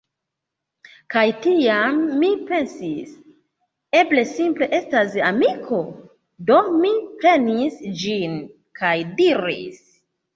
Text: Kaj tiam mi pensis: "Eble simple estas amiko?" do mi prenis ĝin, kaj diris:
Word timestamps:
Kaj 1.15 1.23
tiam 1.41 1.97
mi 2.21 2.29
pensis: 2.51 3.11
"Eble 3.99 4.23
simple 4.29 4.69
estas 4.77 5.17
amiko?" 5.27 5.81
do 6.47 6.57
mi 6.79 6.91
prenis 7.19 7.77
ĝin, 8.01 8.33
kaj 8.81 8.95
diris: 9.21 9.79